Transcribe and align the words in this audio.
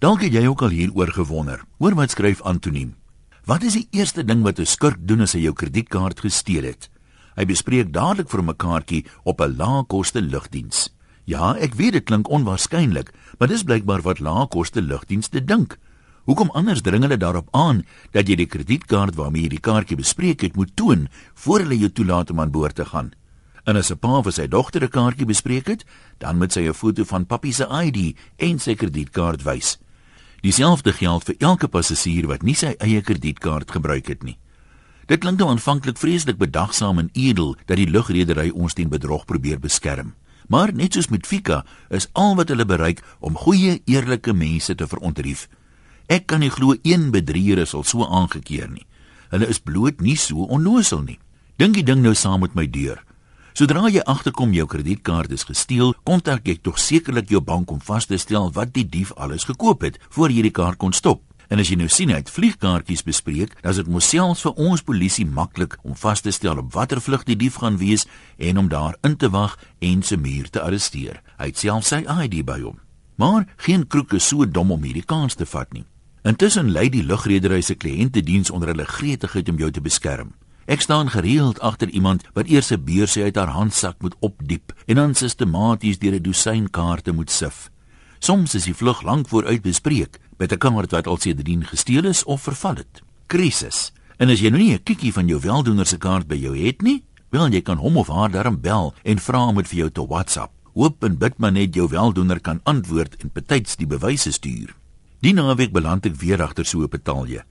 Dalk 0.00 0.22
het 0.24 0.32
jy 0.32 0.46
ook 0.48 0.62
al 0.64 0.72
hieroor 0.72 1.10
gewonder. 1.12 1.60
Hoor 1.76 1.92
wat 1.98 2.14
skryf 2.14 2.38
Antoniem. 2.48 2.94
Wat 3.44 3.60
is 3.68 3.74
die 3.76 3.88
eerste 3.92 4.22
ding 4.24 4.40
wat 4.40 4.58
'n 4.58 4.64
skurk 4.64 4.96
doen 5.04 5.20
as 5.20 5.34
hy 5.36 5.40
jou 5.40 5.52
kredietkaart 5.52 6.20
gesteel 6.20 6.64
het? 6.64 6.88
Hy 7.36 7.44
bespreek 7.44 7.92
dadelik 7.92 8.30
vir 8.30 8.40
'n 8.40 8.56
kaartjie 8.56 9.04
op 9.24 9.40
'n 9.40 9.56
laagkoste 9.56 10.22
lugdiens. 10.22 10.88
Ja, 11.26 11.54
ek 11.54 11.74
weet 11.74 11.92
dit 11.92 12.04
klink 12.04 12.30
onwaarskynlik, 12.30 13.12
maar 13.38 13.48
dis 13.48 13.62
blykbaar 13.62 14.00
wat 14.00 14.20
laagkoste 14.20 14.80
lugdienste 14.80 15.44
dink. 15.44 15.78
Hoekom 16.24 16.50
anders 16.50 16.80
dring 16.80 17.02
hulle 17.02 17.18
daarop 17.18 17.48
aan 17.50 17.84
dat 18.12 18.26
jy 18.26 18.36
die 18.36 18.46
kredietkaart 18.46 19.14
waarmee 19.14 19.42
jy 19.42 19.48
die 19.48 19.60
kaartjie 19.60 19.96
bespreek 19.96 20.40
het 20.40 20.56
moet 20.56 20.76
toon 20.76 21.08
voor 21.34 21.58
hulle 21.58 21.78
jou 21.78 21.90
toelaat 21.90 22.30
om 22.30 22.40
aan 22.40 22.50
boord 22.50 22.74
te 22.74 22.84
gaan? 22.84 23.12
En 23.66 23.76
as 23.76 23.90
'n 23.90 23.98
pa 23.98 24.22
vir 24.22 24.32
sy 24.32 24.48
dogter 24.48 24.82
'n 24.82 24.88
kaartjie 24.88 25.26
bespreek 25.26 25.66
het, 25.66 25.84
dan 26.18 26.38
moet 26.38 26.52
sy 26.52 26.60
'n 26.60 26.72
foto 26.72 27.04
van 27.04 27.26
pappie 27.26 27.52
se 27.52 27.66
ID 27.68 28.16
en 28.38 28.58
sy 28.58 28.74
kredietkaart 28.74 29.42
wys. 29.42 29.78
Dieselfde 30.40 30.92
geld 30.92 31.24
vir 31.28 31.36
elke 31.38 31.68
passasier 31.68 32.26
wat 32.30 32.42
nie 32.42 32.56
sy 32.56 32.72
eie 32.80 33.02
kredietkaart 33.04 33.70
gebruik 33.76 34.08
het 34.08 34.22
nie. 34.24 34.38
Dit 35.10 35.20
klink 35.20 35.40
nou 35.40 35.50
aanvanklik 35.50 35.98
vreeslik 35.98 36.38
bedagsaam 36.38 36.98
en 37.02 37.10
edel 37.12 37.56
dat 37.66 37.76
die 37.76 37.88
lugredery 37.90 38.48
ons 38.54 38.76
teen 38.78 38.88
bedrog 38.88 39.26
probeer 39.26 39.58
beskerm. 39.60 40.14
Maar 40.48 40.72
net 40.74 40.94
soos 40.94 41.10
met 41.10 41.26
Fika 41.26 41.64
is 41.88 42.08
al 42.12 42.36
wat 42.38 42.48
hulle 42.48 42.64
bereik 42.64 43.02
om 43.20 43.36
goeie, 43.36 43.82
eerlike 43.84 44.32
mense 44.32 44.74
te 44.74 44.86
verontrief. 44.86 45.48
Ek 46.10 46.26
kan 46.26 46.40
nie 46.40 46.50
glo 46.50 46.74
een 46.82 47.10
bedrieger 47.10 47.66
sal 47.66 47.84
so 47.84 48.06
aangekeer 48.06 48.70
nie. 48.70 48.86
Hulle 49.30 49.46
is 49.46 49.60
bloot 49.62 50.00
nie 50.00 50.16
so 50.18 50.48
onnosel 50.48 51.04
nie. 51.04 51.18
Dink 51.58 51.76
die 51.76 51.84
ding 51.86 52.00
nou 52.02 52.14
saam 52.14 52.40
met 52.42 52.56
my 52.56 52.64
deur. 52.66 53.02
Sodra 53.60 53.90
jy 53.92 54.00
agterkom 54.08 54.54
jou 54.56 54.64
kredietkaart 54.72 55.34
is 55.36 55.42
gesteel, 55.44 55.90
kontak 56.08 56.46
jy 56.48 56.54
tog 56.64 56.78
sekerlik 56.80 57.28
jou 57.28 57.42
bank 57.44 57.68
om 57.74 57.82
vas 57.84 58.06
te 58.08 58.16
stel 58.16 58.46
wat 58.56 58.70
die 58.72 58.86
dief 58.88 59.10
alles 59.20 59.44
gekoop 59.44 59.84
het 59.84 59.98
voor 60.16 60.32
jy 60.32 60.46
die 60.46 60.52
kaart 60.56 60.80
kon 60.80 60.96
stop. 60.96 61.20
En 61.52 61.60
as 61.60 61.68
jy 61.68 61.76
nou 61.76 61.90
sien 61.92 62.08
hy 62.08 62.22
het 62.22 62.32
vliegkaartjies 62.32 63.04
bespreek, 63.04 63.52
dan 63.60 63.74
is 63.74 63.82
dit 63.82 63.92
mos 63.92 64.08
selfs 64.08 64.46
vir 64.46 64.64
ons 64.64 64.86
polisie 64.88 65.26
maklik 65.28 65.76
om 65.84 65.92
vas 65.92 66.24
te 66.24 66.32
stel 66.32 66.64
op 66.64 66.72
watter 66.72 67.04
vlug 67.04 67.28
die 67.28 67.36
dief 67.36 67.60
gaan 67.60 67.76
wees 67.76 68.06
en 68.38 68.64
om 68.64 68.72
daar 68.72 68.96
in 69.04 69.20
te 69.20 69.28
wag 69.28 69.58
en 69.84 70.00
se 70.08 70.16
muur 70.16 70.48
te 70.48 70.64
arresteer. 70.64 71.20
Hy 71.36 71.52
het 71.52 71.60
self 71.60 71.84
sy 71.84 72.00
ID 72.08 72.40
by 72.40 72.62
hom. 72.64 72.80
Maar 73.20 73.44
geen 73.60 73.84
kroek 73.84 74.16
is 74.16 74.32
so 74.32 74.48
dom 74.48 74.72
om 74.72 74.88
hierdie 74.88 75.04
kans 75.04 75.36
te 75.36 75.44
vat 75.44 75.68
nie. 75.76 75.84
Intussen 76.24 76.72
lei 76.72 76.88
die 76.88 77.04
lugredery 77.04 77.60
se 77.60 77.76
kliëntediens 77.76 78.56
onder 78.56 78.72
hulle 78.72 78.88
gretigheid 78.88 79.52
om 79.52 79.60
jou 79.60 79.68
te 79.68 79.84
beskerm. 79.84 80.32
Ek 80.70 80.80
staan 80.80 81.10
gereeld 81.10 81.58
agter 81.66 81.88
iemand 81.88 82.22
wat 82.32 82.46
eers 82.46 82.70
'n 82.70 82.84
beursie 82.84 83.22
uit 83.22 83.34
haar 83.34 83.50
handsak 83.58 83.96
moet 83.98 84.14
opdiep 84.18 84.72
en 84.86 84.94
dan 84.94 85.14
sistematies 85.14 85.98
deur 85.98 86.14
'n 86.14 86.22
dosyn 86.22 86.70
kaarte 86.70 87.12
moet 87.12 87.30
sif. 87.30 87.70
Soms 88.18 88.54
is 88.54 88.64
die 88.64 88.74
vlug 88.74 89.02
lank 89.02 89.28
vooruit 89.28 89.62
bespreek 89.62 90.20
met 90.38 90.52
'n 90.52 90.58
kaart 90.58 90.90
wat 90.90 91.06
al 91.06 91.16
sedertdien 91.16 91.64
gesteel 91.64 92.04
is 92.04 92.24
of 92.24 92.42
verval 92.42 92.74
het. 92.74 93.02
Krisis. 93.26 93.92
En 94.16 94.28
as 94.28 94.40
jy 94.40 94.48
nou 94.48 94.62
nie 94.62 94.72
'n 94.74 94.82
kiekie 94.82 95.12
van 95.12 95.26
jou 95.26 95.40
weldoener 95.40 95.86
se 95.86 95.98
kaart 95.98 96.26
by 96.26 96.36
jou 96.36 96.56
het 96.58 96.82
nie, 96.82 97.02
wel 97.30 97.48
jy 97.48 97.62
kan 97.62 97.78
hom 97.78 97.96
of 97.96 98.08
haar 98.08 98.30
darm 98.30 98.60
bel 98.60 98.94
en 99.02 99.18
vra 99.18 99.46
om 99.46 99.56
dit 99.56 99.68
vir 99.68 99.78
jou 99.78 99.90
te 99.90 100.06
WhatsApp. 100.06 100.52
Hoop 100.74 101.04
en 101.04 101.18
bid 101.18 101.38
maar 101.38 101.52
net 101.52 101.74
jou 101.74 101.88
weldoener 101.88 102.40
kan 102.40 102.60
antwoord 102.62 103.16
en 103.16 103.30
betyds 103.32 103.76
die 103.76 103.86
bewyse 103.86 104.32
stuur. 104.32 104.76
Die 105.20 105.32
naweek 105.32 105.72
beland 105.72 106.06
ek 106.06 106.14
weer 106.14 106.42
agter 106.42 106.64
so 106.64 106.82
'n 106.82 106.88
betalje. 106.88 107.44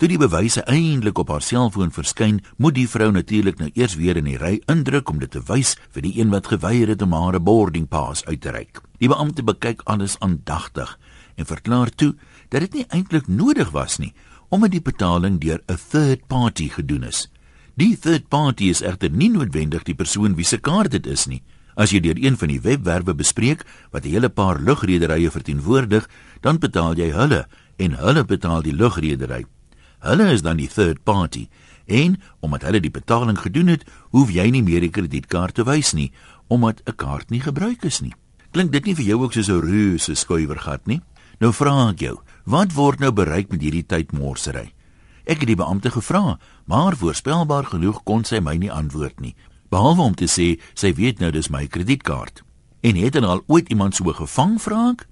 Toe 0.00 0.08
die 0.08 0.16
bewyse 0.16 0.62
eintlik 0.64 1.18
op 1.20 1.28
haar 1.28 1.42
selfoon 1.44 1.90
verskyn, 1.92 2.38
moet 2.56 2.72
die 2.72 2.86
vrou 2.88 3.10
natuurlik 3.12 3.58
nou 3.60 3.66
eers 3.76 3.98
weer 4.00 4.16
in 4.16 4.30
die 4.30 4.38
ry 4.40 4.54
indruk 4.72 5.10
om 5.12 5.18
dit 5.20 5.28
te 5.28 5.42
wys 5.44 5.74
vir 5.92 6.06
die 6.06 6.14
een 6.16 6.30
wat 6.32 6.48
geweier 6.48 6.88
het 6.88 7.04
om 7.04 7.12
haar 7.12 7.36
boarding 7.36 7.84
pass 7.84 8.24
uit 8.24 8.40
te 8.40 8.54
reik. 8.54 8.80
Die 8.96 9.10
beampte 9.12 9.44
bekyk 9.44 9.84
alles 9.84 10.16
aandagtig 10.24 10.94
en 11.36 11.50
verklaar 11.50 11.92
toe 11.92 12.14
dat 12.48 12.64
dit 12.64 12.78
nie 12.78 12.86
eintlik 12.88 13.28
nodig 13.28 13.74
was 13.76 13.98
nie 14.00 14.14
omdat 14.48 14.72
die 14.72 14.82
betaling 14.88 15.36
deur 15.44 15.60
'n 15.68 15.78
third 15.90 16.26
party 16.32 16.70
gedoen 16.72 17.04
is. 17.04 17.28
Die 17.76 17.92
third 17.92 18.28
party 18.28 18.72
is 18.72 18.80
egter 18.80 19.10
nie 19.10 19.28
noodwendig 19.28 19.84
die 19.84 19.94
persoon 19.94 20.34
wie 20.34 20.48
se 20.48 20.58
kaart 20.58 20.90
dit 20.90 21.06
is 21.06 21.26
nie. 21.26 21.42
As 21.76 21.90
jy 21.92 22.00
deur 22.00 22.16
een 22.16 22.36
van 22.36 22.48
die 22.48 22.60
webwerwe 22.60 23.14
bespreek 23.14 23.66
wat 23.92 24.04
'n 24.04 24.10
hele 24.10 24.28
paar 24.28 24.58
lugrederye 24.60 25.30
verteenwoordig, 25.30 26.08
dan 26.40 26.58
betaal 26.58 26.96
jy 26.96 27.12
hulle 27.12 27.46
en 27.76 27.92
hulle 27.92 28.24
betaal 28.24 28.62
die 28.62 28.72
lugredery. 28.72 29.44
Hulle 30.00 30.30
is 30.32 30.42
dan 30.42 30.56
die 30.56 30.68
third 30.68 31.04
party 31.04 31.48
en 31.86 32.20
omdat 32.40 32.62
hulle 32.62 32.80
die 32.80 32.92
betaling 32.92 33.38
gedoen 33.38 33.66
het, 33.66 33.84
hoef 34.14 34.30
jy 34.30 34.46
nie 34.50 34.62
meer 34.62 34.80
die 34.80 34.92
kredietkaart 34.94 35.58
te 35.58 35.64
wys 35.68 35.92
nie 35.92 36.12
omdat 36.48 36.82
'n 36.86 36.96
kaart 36.96 37.30
nie 37.30 37.40
gebruik 37.40 37.84
is 37.84 38.00
nie. 38.00 38.14
Klink 38.50 38.72
dit 38.72 38.84
nie 38.84 38.94
vir 38.94 39.04
jou 39.04 39.22
ook 39.22 39.32
soos 39.32 39.48
'n 39.48 39.60
reuse 39.60 40.14
skuiwergat 40.14 40.86
nie? 40.86 41.00
Nou 41.40 41.52
vra 41.52 41.90
ek 41.90 42.00
jou, 42.00 42.18
wat 42.44 42.72
word 42.72 43.00
nou 43.00 43.12
bereik 43.12 43.50
met 43.50 43.62
hierdie 43.62 43.86
tydmorsery? 43.86 44.72
Ek 45.24 45.38
het 45.38 45.46
die 45.46 45.56
beampte 45.56 45.90
gevra, 45.90 46.38
maar 46.66 46.96
voorspelbaar 46.96 47.64
genoeg 47.64 48.02
kon 48.04 48.24
sy 48.24 48.40
my 48.40 48.56
nie 48.56 48.70
antwoord 48.72 49.20
nie, 49.20 49.34
behalwe 49.70 50.02
om 50.02 50.14
te 50.14 50.26
sê 50.26 50.60
sy 50.74 50.92
weet 50.92 51.20
nou 51.20 51.30
dis 51.30 51.50
my 51.50 51.66
kredietkaart. 51.66 52.42
En 52.82 52.96
het 52.96 53.12
dan 53.12 53.24
al 53.24 53.42
ooit 53.46 53.68
iemand 53.68 53.94
so 53.94 54.12
gevang 54.12 54.60
vra 54.60 54.90
ek? 54.90 55.06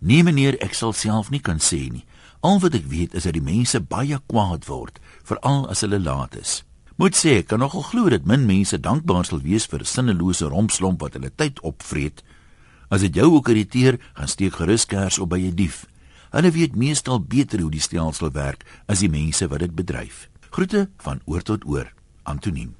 Nee 0.00 0.22
meneer, 0.22 0.56
ek 0.62 0.74
sal 0.74 0.92
self 0.92 1.30
nie 1.30 1.40
kan 1.40 1.58
sê 1.58 1.90
nie. 1.90 2.04
Al 2.40 2.60
wat 2.62 2.74
ek 2.78 2.86
weet 2.86 3.14
is 3.18 3.26
dat 3.26 3.34
die 3.34 3.42
mense 3.42 3.80
baie 3.82 4.18
kwaad 4.30 4.68
word, 4.70 5.00
veral 5.26 5.66
as 5.72 5.82
hulle 5.82 5.98
laat 5.98 6.36
is. 6.38 6.62
Moet 6.98 7.18
sê, 7.18 7.38
ek 7.42 7.50
kan 7.50 7.62
nogal 7.62 7.82
glo 7.86 8.10
dat 8.10 8.26
min 8.26 8.46
mense 8.46 8.78
dankbaar 8.78 9.26
sal 9.26 9.42
wees 9.42 9.66
vir 9.66 9.82
'n 9.82 9.92
sinnelose 9.94 10.46
rompslomp 10.46 11.00
wat 11.02 11.14
hulle 11.14 11.30
tyd 11.34 11.60
opvreet. 11.60 12.22
As 12.90 13.00
dit 13.00 13.14
jou 13.14 13.34
ook 13.34 13.48
irriteer, 13.48 13.98
gaan 14.14 14.28
steek 14.28 14.54
gerus 14.54 14.86
kers 14.86 15.18
op 15.18 15.30
by 15.30 15.38
'n 15.38 15.54
dief. 15.54 15.86
Hulle 16.30 16.50
weet 16.50 16.76
meestal 16.76 17.20
beter 17.20 17.60
hoe 17.60 17.70
die 17.70 17.80
stelsel 17.80 18.30
werk 18.32 18.64
as 18.86 19.00
die 19.00 19.10
mense 19.10 19.48
wat 19.48 19.60
dit 19.60 19.74
bedryf. 19.74 20.28
Groete 20.50 20.88
van 20.96 21.20
oor 21.24 21.42
tot 21.42 21.64
oor. 21.66 21.92
Antoniem 22.22 22.74